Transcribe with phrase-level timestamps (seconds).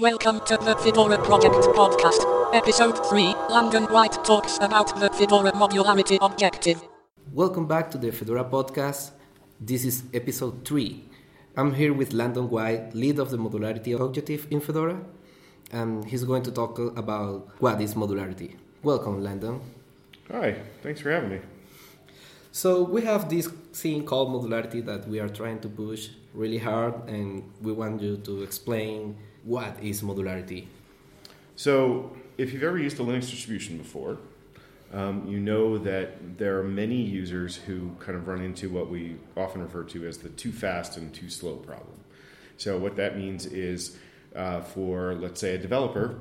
[0.00, 3.34] Welcome to the Fedora Project Podcast, Episode 3.
[3.50, 6.80] Langdon White talks about the Fedora modularity objective.
[7.32, 9.10] Welcome back to the Fedora Podcast.
[9.60, 11.02] This is Episode 3.
[11.56, 15.00] I'm here with Langdon White, lead of the modularity objective in Fedora,
[15.72, 18.54] and he's going to talk about what is modularity.
[18.84, 19.60] Welcome, Langdon.
[20.30, 21.40] Hi, thanks for having me.
[22.52, 27.08] So, we have this thing called modularity that we are trying to push really hard,
[27.08, 30.66] and we want you to explain what is modularity?
[31.56, 34.18] So, if you've ever used a Linux distribution before,
[34.92, 39.16] um, you know that there are many users who kind of run into what we
[39.36, 41.98] often refer to as the too fast and too slow problem.
[42.56, 43.96] So, what that means is
[44.34, 46.18] uh, for, let's say, a developer,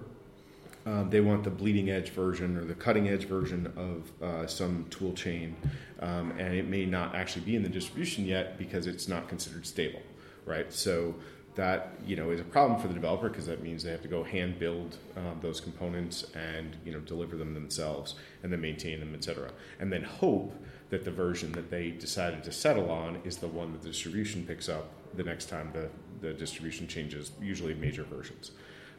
[0.88, 4.86] um, they want the bleeding edge version or the cutting edge version of uh, some
[4.90, 5.56] tool chain,
[6.00, 9.66] um, and it may not actually be in the distribution yet because it's not considered
[9.66, 10.02] stable,
[10.46, 10.72] right?
[10.72, 11.14] So,
[11.58, 14.08] that you know is a problem for the developer because that means they have to
[14.08, 19.00] go hand build um, those components and you know deliver them themselves and then maintain
[19.00, 19.52] them, etc.
[19.80, 20.56] And then hope
[20.90, 24.46] that the version that they decided to settle on is the one that the distribution
[24.46, 25.90] picks up the next time the,
[26.26, 28.52] the distribution changes, usually major versions.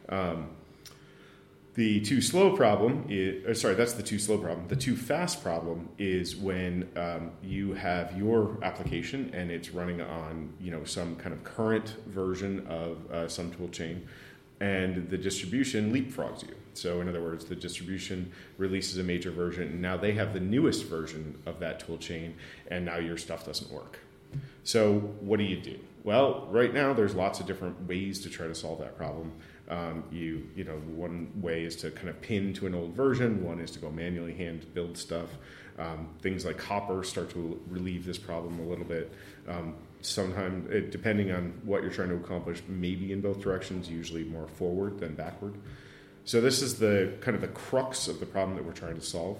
[0.08, 0.50] Um,
[1.78, 4.66] the too slow problem is, uh, sorry, that's the too slow problem.
[4.66, 10.52] The too fast problem is when um, you have your application and it's running on,
[10.60, 14.08] you know, some kind of current version of uh, some tool chain,
[14.58, 16.56] and the distribution leapfrogs you.
[16.74, 20.40] So, in other words, the distribution releases a major version, and now they have the
[20.40, 22.34] newest version of that tool chain,
[22.72, 24.00] and now your stuff doesn't work.
[24.64, 25.78] So, what do you do?
[26.02, 29.32] Well, right now, there's lots of different ways to try to solve that problem.
[29.68, 33.44] Um, you you know one way is to kind of pin to an old version.
[33.44, 35.28] One is to go manually hand build stuff.
[35.78, 39.12] Um, things like Copr start to relieve this problem a little bit.
[39.46, 43.88] Um, sometimes, depending on what you're trying to accomplish, maybe in both directions.
[43.88, 45.54] Usually more forward than backward.
[46.24, 49.00] So this is the kind of the crux of the problem that we're trying to
[49.00, 49.38] solve.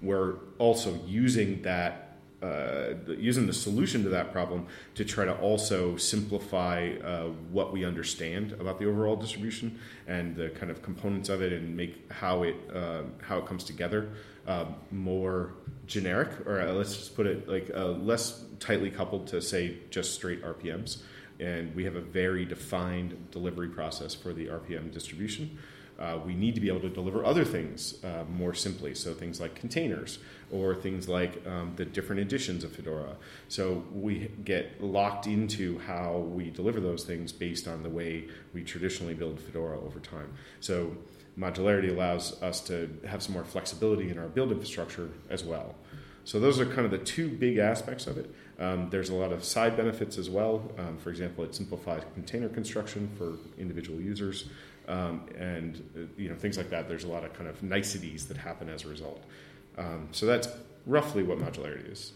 [0.00, 2.07] We're also using that
[2.42, 7.84] uh, using the solution to that problem to try to also simplify uh, what we
[7.84, 12.44] understand about the overall distribution and the kind of components of it and make how
[12.44, 14.10] it uh, how it comes together
[14.46, 15.54] uh, more
[15.86, 20.14] generic or uh, let's just put it like uh, less tightly coupled to say just
[20.14, 20.98] straight RPMs
[21.40, 25.58] and we have a very defined delivery process for the RPM distribution
[25.98, 28.94] uh, we need to be able to deliver other things uh, more simply.
[28.94, 30.18] So things like containers
[30.50, 33.16] or things like um, the different editions of Fedora.
[33.48, 38.62] So we get locked into how we deliver those things based on the way we
[38.62, 40.32] traditionally build Fedora over time.
[40.60, 40.96] So
[41.38, 45.74] modularity allows us to have some more flexibility in our build infrastructure as well.
[46.24, 48.32] So those are kind of the two big aspects of it.
[48.58, 50.70] Um, there's a lot of side benefits as well.
[50.76, 54.44] Um, for example, it simplifies container construction for individual users
[54.88, 56.88] um, and uh, you know things like that.
[56.88, 59.22] There's a lot of kind of niceties that happen as a result.
[59.76, 60.48] Um, so that's
[60.86, 62.12] roughly what modularity is.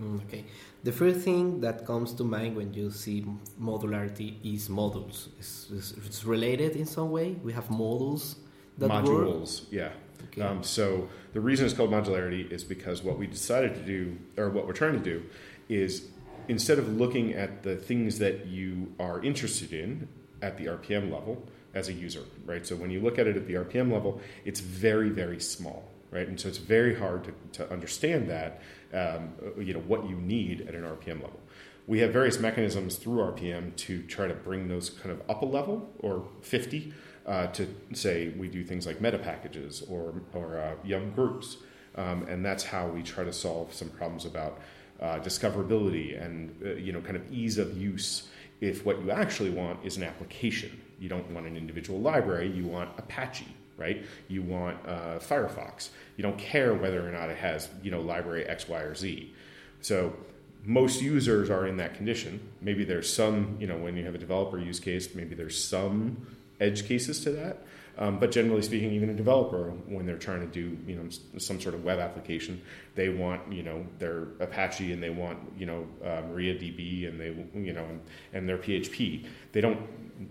[0.00, 0.44] Mm, okay.
[0.82, 3.26] The first thing that comes to mind when you see
[3.60, 5.28] modularity is modules.
[5.38, 7.36] It's, it's, it's related in some way.
[7.42, 8.36] We have modules
[8.78, 9.60] that modules.
[9.62, 9.72] Work.
[9.72, 9.90] Yeah.
[10.28, 10.42] Okay.
[10.42, 14.48] Um, so the reason it's called modularity is because what we decided to do, or
[14.50, 15.22] what we're trying to do,
[15.68, 16.06] is
[16.48, 20.08] instead of looking at the things that you are interested in
[20.42, 21.42] at the RPM level,
[21.74, 22.66] as a user, right?
[22.66, 26.26] So when you look at it at the RPM level, it's very, very small, right?
[26.26, 27.32] And so it's very hard to,
[27.64, 28.62] to understand that,
[28.92, 31.40] um, you know, what you need at an RPM level.
[31.86, 35.46] We have various mechanisms through RPM to try to bring those kind of up a
[35.46, 36.92] level or 50
[37.26, 41.58] uh, to say we do things like meta packages or, or uh, yum groups.
[41.96, 44.60] Um, and that's how we try to solve some problems about
[45.00, 48.28] uh, discoverability and, uh, you know, kind of ease of use
[48.60, 52.66] if what you actually want is an application you don't want an individual library, you
[52.66, 53.48] want Apache,
[53.78, 54.04] right?
[54.28, 55.88] You want uh, Firefox.
[56.16, 59.34] You don't care whether or not it has, you know, library X, Y, or Z.
[59.80, 60.14] So
[60.62, 62.38] most users are in that condition.
[62.60, 66.26] Maybe there's some, you know, when you have a developer use case, maybe there's some
[66.60, 67.64] edge cases to that.
[68.00, 71.08] Um, but generally speaking, even a developer, when they're trying to do you know
[71.38, 72.62] some sort of web application,
[72.94, 77.60] they want you know their Apache and they want you know uh, MariaDB and they
[77.60, 78.00] you know and,
[78.32, 79.26] and their PHP.
[79.52, 79.78] They don't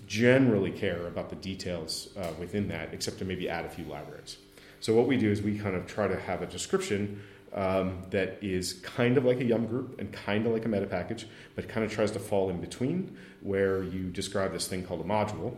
[0.07, 4.37] generally care about the details uh, within that, except to maybe add a few libraries.
[4.79, 7.21] So what we do is we kind of try to have a description
[7.53, 10.85] um, that is kind of like a yum group and kind of like a meta
[10.85, 15.01] package, but kind of tries to fall in between, where you describe this thing called
[15.01, 15.55] a module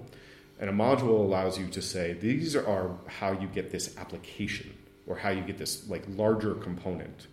[0.62, 4.72] and a module allows you to say, these are how you get this application
[5.08, 7.28] or how you get this like larger component.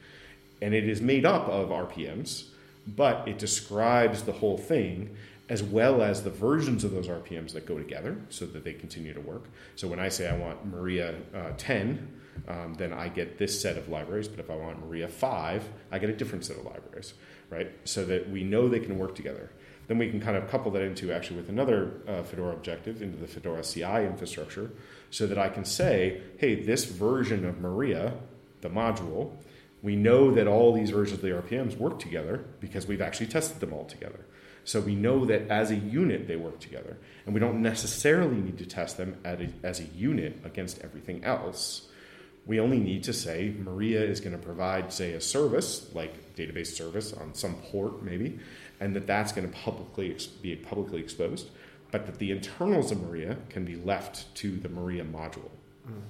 [0.62, 2.46] And it is made up of RPMs,
[2.86, 5.14] but it describes the whole thing
[5.50, 9.12] as well as the versions of those RPMs that go together so that they continue
[9.12, 9.44] to work.
[9.76, 13.76] So when I say I want Maria uh, 10, um, then I get this set
[13.76, 14.28] of libraries.
[14.28, 17.12] But if I want Maria 5, I get a different set of libraries,
[17.50, 17.70] right?
[17.84, 19.50] So that we know they can work together.
[19.88, 23.16] Then we can kind of couple that into actually with another uh, Fedora objective into
[23.16, 24.70] the Fedora CI infrastructure
[25.10, 28.14] so that I can say, hey, this version of Maria,
[28.60, 29.32] the module,
[29.82, 33.60] we know that all these versions of the RPMs work together because we've actually tested
[33.60, 34.20] them all together.
[34.64, 36.98] So we know that as a unit they work together.
[37.24, 41.87] And we don't necessarily need to test them a, as a unit against everything else.
[42.48, 46.68] We only need to say Maria is going to provide, say, a service, like database
[46.68, 48.40] service on some port maybe,
[48.80, 51.50] and that that's going to publicly be publicly exposed,
[51.90, 55.50] but that the internals of Maria can be left to the Maria module.
[55.86, 56.00] Mm.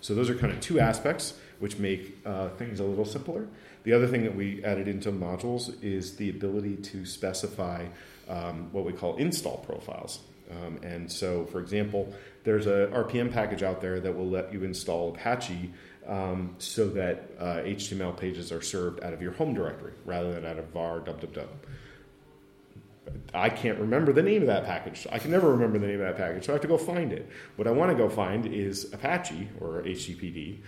[0.00, 3.46] So those are kind of two aspects which make uh, things a little simpler.
[3.84, 7.86] The other thing that we added into modules is the ability to specify
[8.28, 10.20] um, what we call install profiles.
[10.50, 12.14] Um, and so, for example,
[12.46, 15.72] there's a RPM package out there that will let you install Apache
[16.06, 20.46] um, so that uh, HTML pages are served out of your home directory rather than
[20.46, 21.48] out of var www.
[23.34, 25.08] I can't remember the name of that package.
[25.10, 27.12] I can never remember the name of that package, so I have to go find
[27.12, 27.28] it.
[27.56, 30.58] What I want to go find is Apache or HTTPD,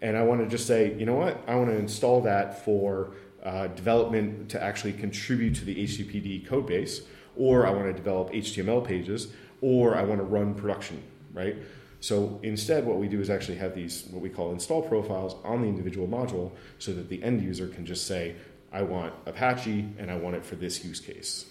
[0.00, 3.12] and I want to just say, you know what, I want to install that for
[3.44, 7.02] uh, development to actually contribute to the HTTPD code base,
[7.36, 9.28] or I want to develop HTML pages,
[9.60, 11.02] or I want to run production,
[11.36, 11.56] right?
[12.00, 15.62] So instead, what we do is actually have these what we call install profiles on
[15.62, 18.34] the individual module so that the end user can just say,
[18.72, 21.46] I want Apache and I want it for this use case.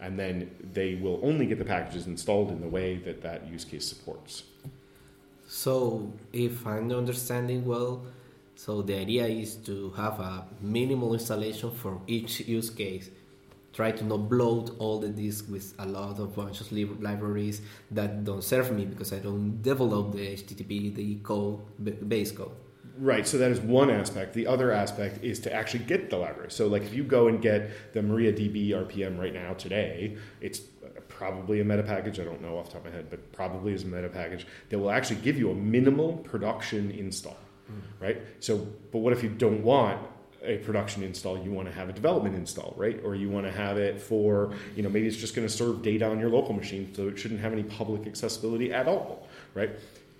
[0.00, 3.64] And then they will only get the packages installed in the way that that use
[3.64, 4.44] case supports.
[5.46, 8.02] So, if I'm understanding well,
[8.54, 13.10] so the idea is to have a minimal installation for each use case.
[13.72, 18.24] Try to not bloat all the disk with a lot of bunch of libraries that
[18.24, 22.52] don't serve me because I don't develop the HTTP the code base code.
[22.98, 23.26] Right.
[23.26, 24.34] So that is one aspect.
[24.34, 26.50] The other aspect is to actually get the library.
[26.50, 30.60] So like if you go and get the MariaDB RPM right now today, it's
[31.08, 32.20] probably a meta package.
[32.20, 34.46] I don't know off the top of my head, but probably is a meta package
[34.68, 37.36] that will actually give you a minimal production install,
[37.70, 37.80] mm.
[38.00, 38.20] right?
[38.40, 38.58] So,
[38.90, 40.00] but what if you don't want
[40.44, 41.38] a production install?
[41.38, 43.00] You want to have a development install, right?
[43.04, 45.82] Or you want to have it for, you know, maybe it's just going to serve
[45.82, 49.70] data on your local machine, so it shouldn't have any public accessibility at all, right?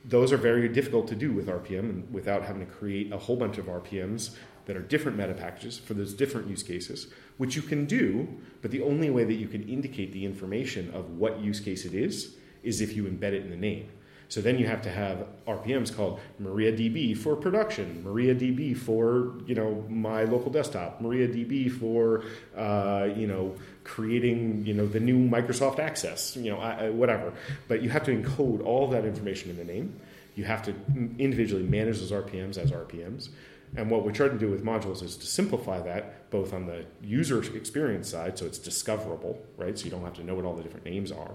[0.05, 3.37] Those are very difficult to do with RPM and without having to create a whole
[3.37, 4.37] bunch of RPMs
[4.67, 8.29] that are different meta packages for those different use cases, which you can do,
[8.61, 11.95] but the only way that you can indicate the information of what use case it
[11.95, 13.89] is is if you embed it in the name.
[14.33, 19.85] So then you have to have RPMs called MariaDB for production, MariaDB for you know
[19.91, 22.25] my local desktop, MariaDB for
[22.57, 27.35] uh, you know creating you know the new Microsoft Access, you know I, whatever.
[27.69, 30.01] But you have to encode all that information in the name.
[30.35, 30.75] You have to
[31.19, 33.29] individually manage those RPMs as RPMs.
[33.77, 36.87] And what we try to do with modules is to simplify that both on the
[37.03, 39.79] user experience side, so it's discoverable, right?
[39.79, 41.33] So you don't have to know what all the different names are.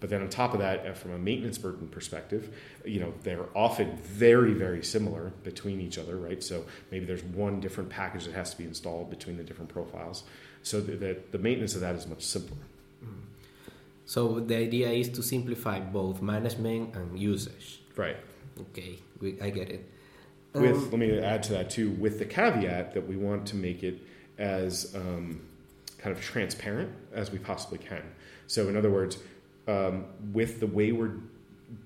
[0.00, 3.46] But then on top of that, uh, from a maintenance burden perspective, you know, they're
[3.54, 6.42] often very, very similar between each other, right?
[6.42, 10.24] So maybe there's one different package that has to be installed between the different profiles.
[10.62, 12.58] So that the maintenance of that is much simpler.
[13.04, 13.20] Mm.
[14.06, 17.80] So the idea is to simplify both management and usage.
[17.96, 18.16] Right.
[18.60, 19.88] Okay, we, I get it
[20.54, 23.56] with um, let me add to that too with the caveat that we want to
[23.56, 24.00] make it
[24.38, 25.40] as um,
[25.98, 28.02] kind of transparent as we possibly can
[28.46, 29.18] so in other words
[29.68, 31.14] um, with the way we're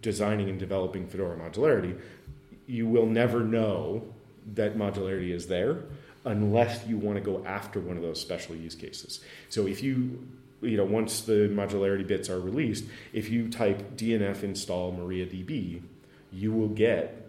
[0.00, 1.98] designing and developing fedora modularity
[2.66, 4.02] you will never know
[4.54, 5.84] that modularity is there
[6.24, 10.26] unless you want to go after one of those special use cases so if you
[10.60, 15.82] you know once the modularity bits are released if you type dnf install mariadb
[16.32, 17.22] you will get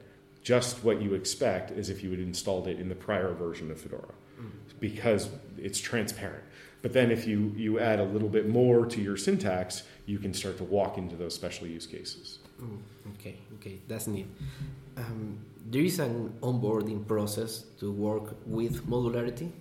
[0.43, 3.79] just what you expect as if you had installed it in the prior version of
[3.79, 4.49] Fedora mm-hmm.
[4.79, 6.43] because it's transparent.
[6.81, 10.33] But then if you, you add a little bit more to your syntax, you can
[10.33, 12.39] start to walk into those special use cases.
[12.61, 12.79] Mm,
[13.15, 14.27] okay, okay, that's neat.
[14.97, 19.51] Um, there is an onboarding process to work with modularity.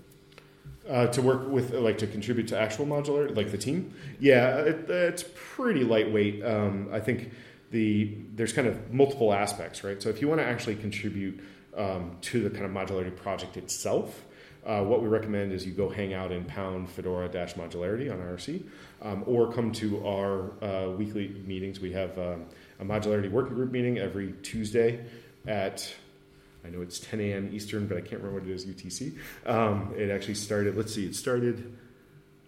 [0.88, 3.94] Uh, to work with, like, to contribute to actual modular, like the team.
[4.18, 6.44] Yeah, it, it's pretty lightweight.
[6.44, 7.30] Um, I think
[7.70, 10.02] the there's kind of multiple aspects, right?
[10.02, 11.40] So if you want to actually contribute
[11.76, 14.24] um, to the kind of modularity project itself,
[14.64, 18.18] uh, what we recommend is you go hang out in pound fedora dash modularity on
[18.18, 18.62] IRC,
[19.02, 21.80] um, or come to our uh, weekly meetings.
[21.80, 22.46] We have um,
[22.80, 25.04] a modularity working group meeting every Tuesday
[25.46, 25.92] at
[26.64, 27.50] I know it's 10 a.m.
[27.52, 29.16] Eastern, but I can't remember what it is UTC.
[29.46, 30.76] Um, it actually started.
[30.76, 31.76] Let's see, it started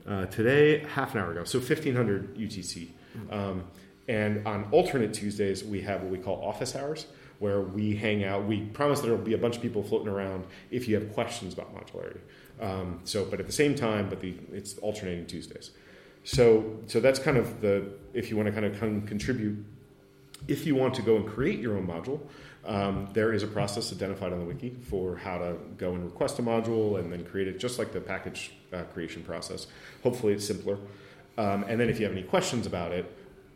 [0.06, 2.90] uh, today, half an hour ago, so 1500 UTC.
[3.30, 3.64] Um,
[4.06, 7.06] and on alternate Tuesdays, we have what we call office hours,
[7.38, 8.44] where we hang out.
[8.44, 11.54] We promise there will be a bunch of people floating around if you have questions
[11.54, 12.20] about modularity.
[12.60, 15.70] Um, so, but at the same time, but the, it's alternating Tuesdays.
[16.22, 19.64] So, so that's kind of the if you want to kind of con- contribute.
[20.46, 22.20] If you want to go and create your own module,
[22.66, 26.38] um, there is a process identified on the wiki for how to go and request
[26.38, 29.66] a module and then create it, just like the package uh, creation process.
[30.02, 30.78] Hopefully, it's simpler.
[31.36, 33.10] Um, and then, if you have any questions about it,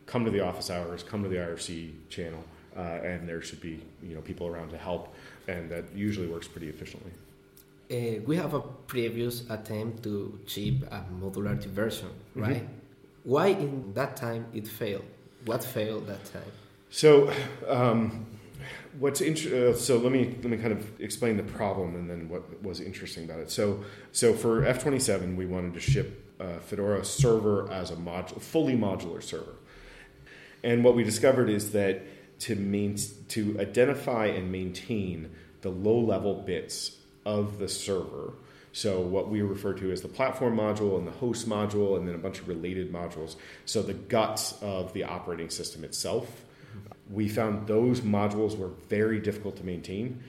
[0.05, 2.43] come to the office hours, come to the IRC channel,
[2.75, 5.13] uh, and there should be you know people around to help,
[5.47, 7.11] and that usually works pretty efficiently.
[7.91, 12.67] Uh, we have a previous attempt to ship a modularity version, right?
[13.23, 15.05] Why in that time it failed?
[15.45, 16.51] What failed that time?
[16.91, 17.31] So,
[17.67, 18.25] um,
[18.99, 22.61] what's uh, so let me let me kind of explain the problem and then what
[22.63, 23.51] was interesting about it.
[23.51, 27.95] So, so for F twenty seven, we wanted to ship uh, Fedora server as a
[27.95, 29.55] module, fully modular server,
[30.63, 32.01] and what we discovered is that
[32.39, 32.97] to main,
[33.29, 35.31] to identify and maintain
[35.61, 38.33] the low level bits of the server.
[38.71, 42.15] So what we refer to as the platform module and the host module, and then
[42.15, 43.35] a bunch of related modules.
[43.65, 46.45] So the guts of the operating system itself.
[47.09, 50.23] We found those modules were very difficult to maintain.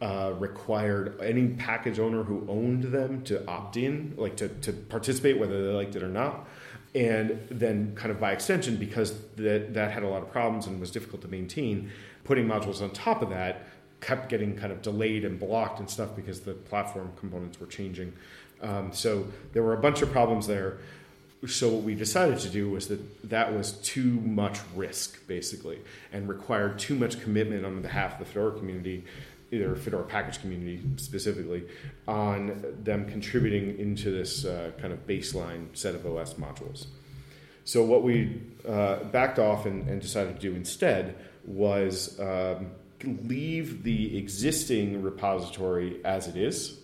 [0.00, 5.38] Uh, required any package owner who owned them to opt in, like to, to participate,
[5.38, 6.48] whether they liked it or not.
[6.94, 10.78] And then, kind of by extension, because that, that had a lot of problems and
[10.78, 11.90] was difficult to maintain,
[12.24, 13.66] putting modules on top of that
[14.02, 18.12] kept getting kind of delayed and blocked and stuff because the platform components were changing.
[18.60, 20.78] Um, so there were a bunch of problems there.
[21.46, 25.80] So what we decided to do was that that was too much risk, basically,
[26.12, 29.04] and required too much commitment on behalf of the Fedora community,
[29.52, 31.64] either Fedora package community specifically,
[32.08, 36.86] on them contributing into this uh, kind of baseline set of OS modules.
[37.64, 42.72] So what we uh, backed off and, and, decided to do instead was um,
[43.04, 46.78] leave the existing repository as it is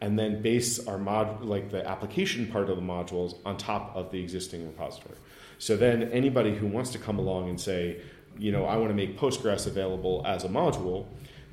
[0.00, 4.10] and then base our mod like the application part of the modules on top of
[4.10, 5.16] the existing repository
[5.58, 8.00] so then anybody who wants to come along and say
[8.38, 11.06] you know i want to make postgres available as a module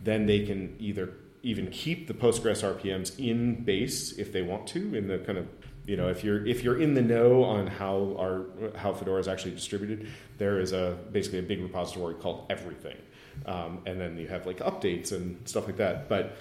[0.03, 1.13] then they can either
[1.43, 5.47] even keep the postgres rpms in base if they want to in the kind of
[5.85, 9.27] you know if you're if you're in the know on how our how fedora is
[9.27, 12.97] actually distributed there is a basically a big repository called everything
[13.45, 16.09] um, and then you have like updates and stuff like that.
[16.09, 16.37] But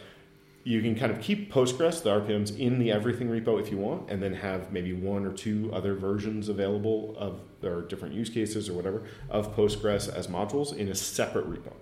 [0.64, 4.10] you can kind of keep Postgres, the RPMs, in the everything repo if you want,
[4.10, 8.68] and then have maybe one or two other versions available of or different use cases
[8.68, 11.72] or whatever of Postgres as modules in a separate repo.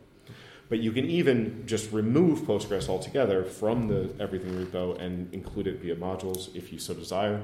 [0.68, 5.80] But you can even just remove Postgres altogether from the everything repo and include it
[5.80, 7.42] via modules if you so desire.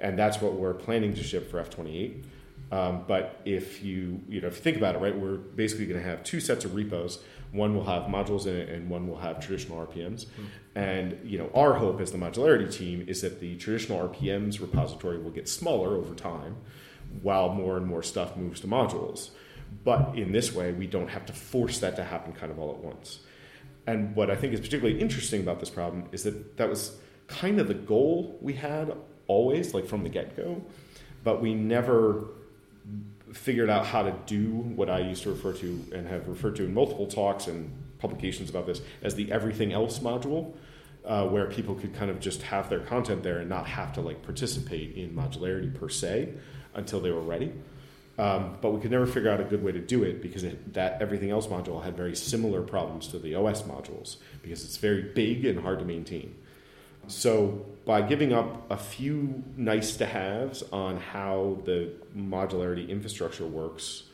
[0.00, 2.22] And that's what we're planning to ship for F28.
[2.72, 6.02] Um, but if you you know if you think about it, right, we're basically going
[6.02, 7.18] to have two sets of repos.
[7.52, 10.24] One will have modules in it, and one will have traditional RPMs.
[10.24, 10.44] Mm-hmm.
[10.74, 15.18] And you know, our hope as the modularity team is that the traditional RPMs repository
[15.18, 16.56] will get smaller over time,
[17.20, 19.30] while more and more stuff moves to modules.
[19.84, 22.70] But in this way, we don't have to force that to happen kind of all
[22.72, 23.20] at once.
[23.86, 27.60] And what I think is particularly interesting about this problem is that that was kind
[27.60, 30.62] of the goal we had always, like from the get go,
[31.24, 32.24] but we never
[33.32, 36.64] figured out how to do what I used to refer to and have referred to
[36.64, 40.52] in multiple talks and publications about this as the everything else module,
[41.04, 44.00] uh, where people could kind of just have their content there and not have to
[44.00, 46.28] like participate in modularity per se
[46.74, 47.52] until they were ready.
[48.18, 50.74] Um, but we could never figure out a good way to do it because it,
[50.74, 55.02] that everything else module had very similar problems to the OS modules because it's very
[55.02, 56.34] big and hard to maintain.
[57.06, 64.04] So by giving up a few nice to haves on how the modularity infrastructure works,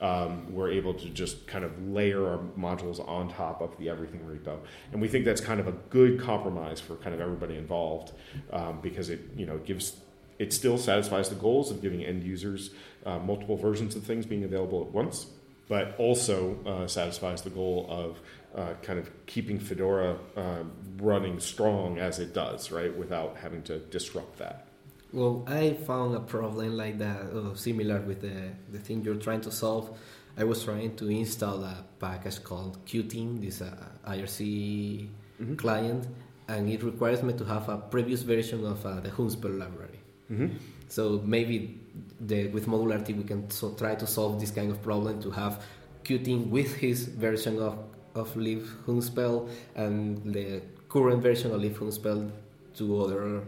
[0.00, 4.20] um, we're able to just kind of layer our modules on top of the everything
[4.20, 4.58] repo,
[4.90, 8.10] and we think that's kind of a good compromise for kind of everybody involved
[8.52, 10.00] um, because it you know gives
[10.38, 12.70] it still satisfies the goals of giving end users
[13.04, 15.26] uh, multiple versions of things being available at once,
[15.68, 18.18] but also uh, satisfies the goal of
[18.54, 20.62] uh, kind of keeping Fedora uh,
[20.98, 24.66] running strong as it does, right, without having to disrupt that.
[25.12, 29.42] Well, I found a problem like that, uh, similar with the, the thing you're trying
[29.42, 29.98] to solve.
[30.36, 33.74] I was trying to install a package called Qtime, this uh,
[34.06, 35.08] IRC
[35.40, 35.56] mm-hmm.
[35.56, 36.06] client,
[36.48, 40.01] and it requires me to have a previous version of uh, the Hunspell library.
[40.32, 40.56] Mm-hmm.
[40.88, 41.78] So maybe
[42.20, 45.62] the, with modularity we can so try to solve this kind of problem to have
[46.04, 47.78] Qtime with his version of
[48.14, 52.30] of libhunspell and the current version of libhunspell
[52.76, 53.42] to other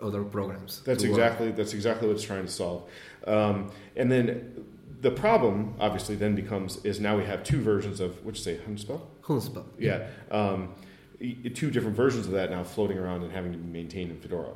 [0.00, 0.82] other programs.
[0.84, 1.18] That's to work.
[1.18, 2.84] exactly that's exactly what it's trying to solve.
[3.26, 4.64] Um, and then
[5.00, 9.02] the problem, obviously, then becomes is now we have two versions of which say Hunspell.
[9.22, 9.66] Hunspell.
[9.78, 10.74] Yeah, um,
[11.54, 14.52] two different versions of that now floating around and having to be maintained in Fedora.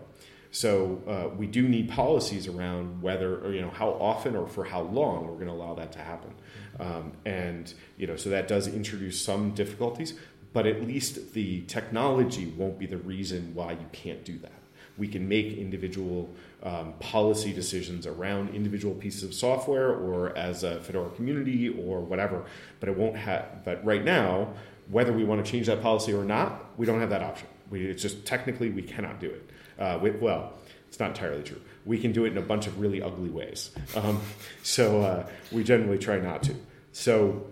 [0.51, 4.65] So uh, we do need policies around whether, or you know, how often or for
[4.65, 6.33] how long we're going to allow that to happen.
[6.81, 10.15] Um, and you know, so that does introduce some difficulties,
[10.53, 14.53] but at least the technology won't be the reason why you can't do that.
[14.97, 20.81] We can make individual um, policy decisions around individual pieces of software or as a
[20.81, 22.45] Fedora community or whatever,
[22.81, 23.65] but it won't have.
[23.65, 24.55] But right now,
[24.91, 27.47] whether we want to change that policy or not, we don't have that option.
[27.71, 29.51] We, it's just technically we cannot do it.
[29.79, 30.53] Uh, with, well,
[30.89, 31.61] it's not entirely true.
[31.85, 33.71] We can do it in a bunch of really ugly ways.
[33.95, 34.21] Um,
[34.63, 36.55] so uh, we generally try not to.
[36.93, 37.47] So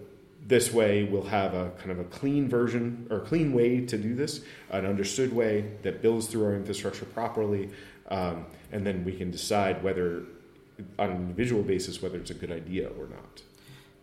[0.47, 4.15] this way, we'll have a kind of a clean version or clean way to do
[4.15, 7.71] this, an understood way that builds through our infrastructure properly,
[8.09, 10.23] um, and then we can decide whether,
[10.99, 13.43] on an individual basis, whether it's a good idea or not.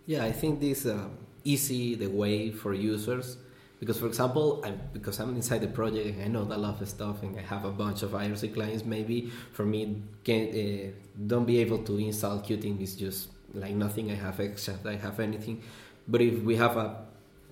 [0.06, 1.08] Yeah, I think this uh,
[1.46, 3.38] easy the way for users
[3.84, 6.88] because, for example, I, because I'm inside the project and I know a lot of
[6.88, 8.86] stuff and I have a bunch of IRC clients.
[8.86, 10.92] Maybe for me, can uh,
[11.28, 14.10] don't be able to install Qt is just like nothing.
[14.10, 15.62] I have except I have anything.
[16.08, 16.96] But if we have a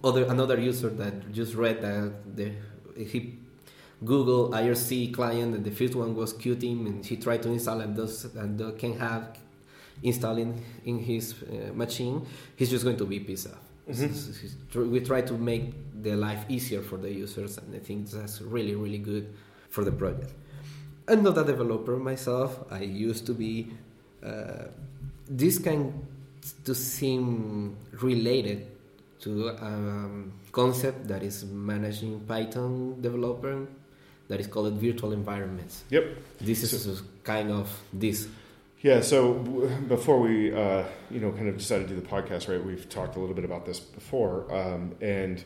[0.06, 2.54] other another user that just read that the
[2.96, 3.38] he
[4.06, 7.94] Google IRC client and the first one was Qt and he tried to install and
[7.94, 9.38] does and can have
[10.02, 13.71] installing in his uh, machine, he's just going to be pissed off.
[13.92, 14.92] Mm-hmm.
[14.92, 18.76] We try to make the life easier for the users, and I think that's really,
[18.76, 19.34] really good
[19.70, 20.34] for the project.
[21.08, 22.60] I'm not a developer myself.
[22.72, 23.72] I used to be.
[24.24, 24.66] Uh,
[25.28, 25.94] this kind
[26.66, 28.68] to seem related
[29.20, 33.68] to a um, concept that is managing Python developer
[34.28, 35.84] that is called virtual environments.
[35.90, 36.18] Yep.
[36.40, 38.28] This is so, kind of this.
[38.82, 39.02] Yeah.
[39.02, 39.34] So
[39.88, 42.64] before we, uh, you know, kind of decided to do the podcast, right?
[42.64, 45.44] We've talked a little bit about this before, um, and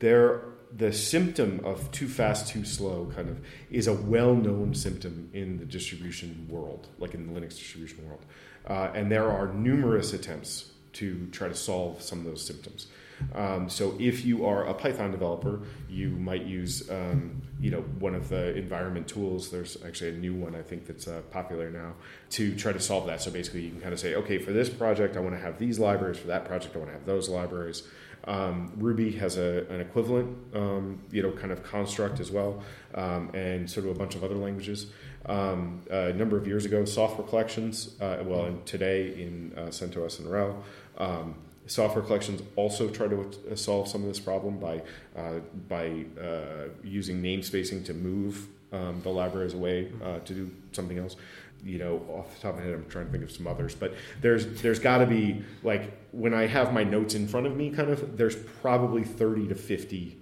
[0.00, 0.42] there,
[0.76, 5.64] the symptom of too fast, too slow, kind of, is a well-known symptom in the
[5.64, 8.24] distribution world, like in the Linux distribution world,
[8.66, 12.88] uh, and there are numerous attempts to try to solve some of those symptoms.
[13.34, 18.14] Um, so if you are a Python developer, you might use um, you know one
[18.14, 19.50] of the environment tools.
[19.50, 21.94] There's actually a new one I think that's uh, popular now
[22.30, 23.22] to try to solve that.
[23.22, 25.58] So basically, you can kind of say, okay, for this project, I want to have
[25.58, 26.18] these libraries.
[26.18, 27.82] For that project, I want to have those libraries.
[28.26, 32.62] Um, Ruby has a, an equivalent, um, you know, kind of construct as well,
[32.94, 34.88] um, and sort of a bunch of other languages.
[35.26, 40.18] Um, a number of years ago, software collections, uh, well, and today in uh, CentOS
[40.18, 40.62] and RHEL,
[40.98, 41.34] um,
[41.66, 44.82] software collections also try to uh, solve some of this problem by
[45.16, 50.98] uh, by uh, using namespacing to move um, the libraries away uh, to do something
[50.98, 51.16] else.
[51.64, 53.74] You know, off the top of my head, I'm trying to think of some others,
[53.74, 57.56] but there's there's got to be like when I have my notes in front of
[57.56, 60.18] me, kind of there's probably 30 to 50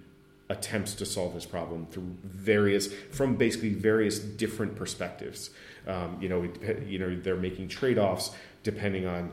[0.49, 5.49] attempts to solve this problem through various from basically various different perspectives.
[5.87, 6.47] Um, you know,
[6.85, 8.31] you know they're making trade offs
[8.63, 9.31] depending on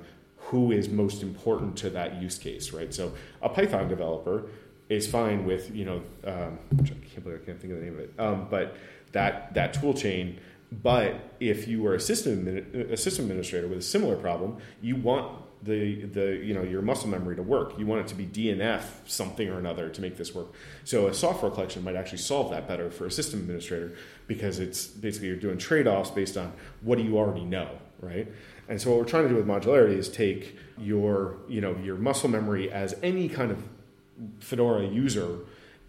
[0.53, 2.93] who is most important to that use case, right?
[2.93, 4.51] So a Python developer
[4.91, 7.95] is fine with you know, um, I can't believe I can't think of the name
[7.95, 8.77] of it, um, but
[9.13, 10.39] that that tool chain.
[10.71, 12.47] But if you are a system
[12.91, 17.09] a system administrator with a similar problem, you want the the you know your muscle
[17.09, 17.79] memory to work.
[17.79, 20.49] You want it to be DNF something or another to make this work.
[20.85, 24.87] So a software collection might actually solve that better for a system administrator because it's
[24.87, 28.29] basically you're doing trade offs based on what do you already know, right?
[28.73, 31.97] And so what we're trying to do with modularity is take your, you know, your
[31.97, 33.63] muscle memory as any kind of
[34.41, 35.41] Fedora user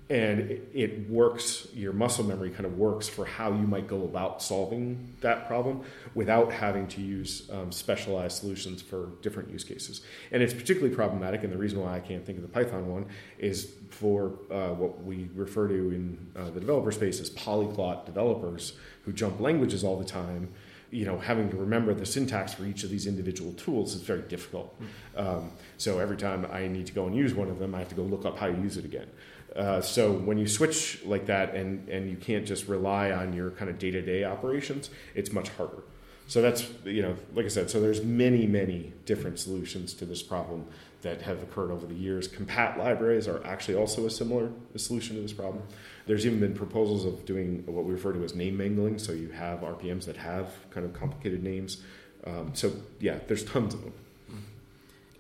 [0.10, 4.42] and it, works your muscle memory kind of works for how you might go about
[4.42, 5.82] solving that problem
[6.14, 10.02] without having to use um, specialized solutions for different use cases.
[10.34, 13.06] And it's particularly problematic and the reason why i can't think of the python one
[13.40, 18.74] is for uh, what we refer to in uh, the developer space as polyglot developers
[19.06, 20.50] who jump languages all the time
[20.94, 24.22] you know, having to remember the syntax for each of these individual tools is very
[24.22, 24.70] difficult.
[25.18, 27.90] Um, so every time I need to go and use one of them, I have
[27.90, 29.10] to go look up how to use it again.
[29.56, 33.52] Uh, so when you switch like that and, and you can't just rely on your
[33.52, 35.84] kind of day-to-day operations, it's much harder.
[36.28, 40.24] So that's, you know, like I said, so there's many, many different solutions to this
[40.24, 40.66] problem
[41.04, 42.28] that have occurred over the years.
[42.28, 45.64] Compat libraries are actually also a similar solution to this problem.
[46.08, 49.30] There's even been proposals of doing what we refer to as name mangling, so you
[49.30, 51.84] have RPMs that have kind of complicated names.
[52.26, 53.94] Um, so yeah, there's tons of them.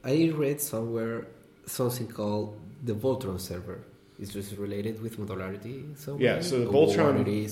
[0.03, 1.27] I read somewhere
[1.65, 3.79] something called the Voltron server.
[4.19, 5.95] Is this related with modularity?
[6.19, 7.49] Yeah, so the Voltron.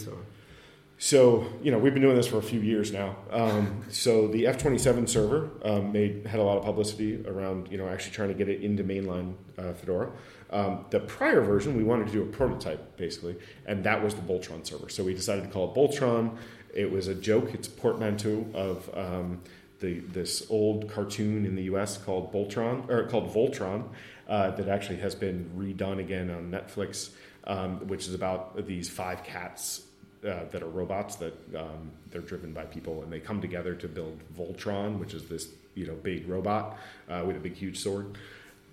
[1.04, 3.16] So, you know, we've been doing this for a few years now.
[3.32, 7.88] Um, so the F27 server um, made had a lot of publicity around, you know,
[7.88, 10.12] actually trying to get it into mainline uh, Fedora.
[10.52, 13.36] Um, the prior version, we wanted to do a prototype, basically,
[13.66, 14.90] and that was the Boltron server.
[14.90, 16.38] So we decided to call it Boltron.
[16.72, 17.56] It was a joke.
[17.56, 19.42] It's a portmanteau of um,
[19.80, 21.98] the, this old cartoon in the U.S.
[21.98, 23.90] called Boltron, or called Voltron,
[24.28, 27.10] uh, that actually has been redone again on Netflix,
[27.46, 29.88] um, which is about these five cats
[30.26, 33.88] uh, that are robots that um, they're driven by people, and they come together to
[33.88, 36.78] build Voltron, which is this you know big robot
[37.10, 38.18] uh, with a big huge sword,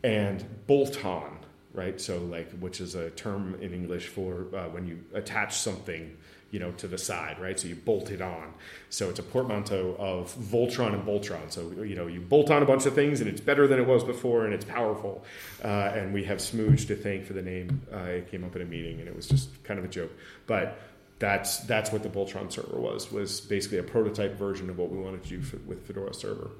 [0.03, 1.39] and Bolton,
[1.73, 2.01] right?
[2.01, 6.17] So like, which is a term in English for uh, when you attach something
[6.51, 7.61] you know, to the side, right?
[7.61, 8.55] So you bolt it on.
[8.89, 11.51] So it's a portmanteau of Voltron and Boltron.
[11.51, 13.87] So, you know, you bolt on a bunch of things and it's better than it
[13.87, 15.25] was before and it's powerful.
[15.63, 17.83] Uh, and we have Smooge to thank for the name.
[17.93, 20.11] Uh, it came up at a meeting and it was just kind of a joke.
[20.47, 20.79] But
[21.19, 24.99] that's that's what the Boltron server was was basically a prototype version of what we
[24.99, 26.51] wanted to do for, with Fedora server.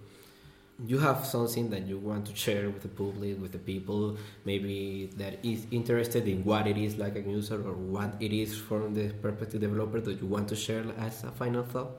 [0.87, 5.11] You have something that you want to share with the public, with the people, maybe
[5.17, 8.95] that is interested in what it is like a user or what it is from
[8.95, 11.91] the perspective of developer that you want to share as a final thought.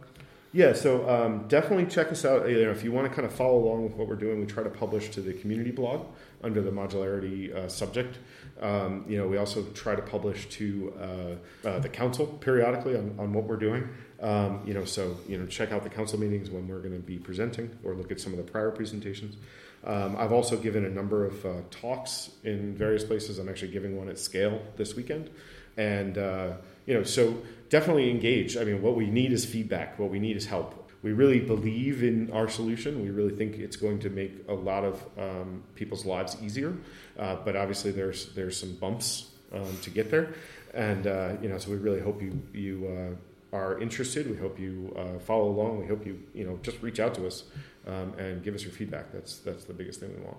[0.52, 2.50] Yeah, so um, definitely check us out.
[2.50, 4.48] You know, if you want to kind of follow along with what we're doing, we
[4.48, 6.08] try to publish to the community blog
[6.42, 8.18] under the modularity uh, subject.
[8.62, 13.16] Um, you know, we also try to publish to uh, uh, the council periodically on,
[13.18, 13.90] on what we're doing.
[14.22, 17.00] Um, you know, so you know, check out the council meetings when we're going to
[17.00, 19.38] be presenting, or look at some of the prior presentations.
[19.86, 23.40] Um, I've also given a number of uh, talks in various places.
[23.40, 25.30] I'm actually giving one at scale this weekend,
[25.78, 26.54] and uh,
[26.86, 28.58] you know, so definitely engage.
[28.58, 29.98] I mean, what we need is feedback.
[29.98, 33.02] What we need is help we really believe in our solution.
[33.02, 36.76] We really think it's going to make a lot of um, people's lives easier.
[37.18, 40.34] Uh, but obviously, there's there's some bumps um, to get there,
[40.74, 44.30] and uh, you know, so we really hope you you uh, are interested.
[44.30, 45.80] We hope you uh, follow along.
[45.80, 47.44] We hope you you know just reach out to us
[47.88, 49.12] um, and give us your feedback.
[49.14, 50.38] That's that's the biggest thing we want.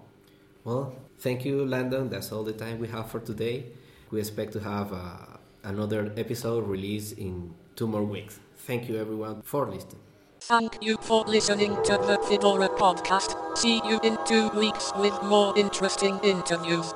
[0.64, 2.10] Well, thank you, Langdon.
[2.10, 3.64] That's all the time we have for today.
[4.10, 8.38] We expect to have uh, another episode released in two more weeks.
[8.58, 10.09] Thank you, everyone, for listening.
[10.40, 13.56] Thank you for listening to the Fedora podcast.
[13.56, 16.92] See you in two weeks with more interesting interviews.